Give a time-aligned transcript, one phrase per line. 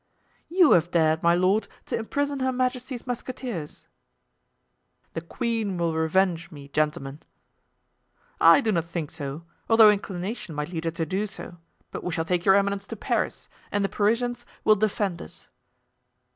[0.49, 3.85] "You have dared, my lord, to imprison her majesty's musketeers."
[5.13, 7.19] "The queen will revenge me, gentlemen."
[8.39, 11.57] "I do not think so, although inclination might lead her to do so,
[11.91, 15.45] but we shall take your eminence to Paris, and the Parisians will defend us."